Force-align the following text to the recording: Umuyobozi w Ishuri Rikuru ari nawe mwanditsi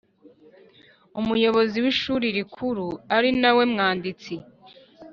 Umuyobozi 1.19 1.77
w 1.83 1.85
Ishuri 1.93 2.25
Rikuru 2.37 2.87
ari 3.15 3.29
nawe 3.41 3.63
mwanditsi 3.71 4.33